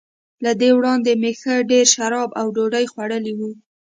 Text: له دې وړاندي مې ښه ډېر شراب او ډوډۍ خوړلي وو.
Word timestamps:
له 0.43 0.51
دې 0.61 0.69
وړاندي 0.77 1.13
مې 1.21 1.31
ښه 1.41 1.55
ډېر 1.71 1.85
شراب 1.95 2.29
او 2.39 2.47
ډوډۍ 2.55 2.85
خوړلي 2.91 3.33
وو. 3.35 3.51